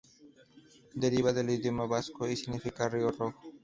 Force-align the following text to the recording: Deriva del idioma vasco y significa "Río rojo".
Deriva 1.01 1.31
del 1.31 1.51
idioma 1.51 1.85
vasco 1.85 2.27
y 2.27 2.35
significa 2.35 2.89
"Río 2.89 3.11
rojo". 3.11 3.35